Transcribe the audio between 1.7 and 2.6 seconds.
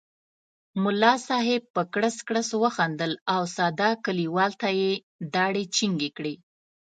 په کړس کړس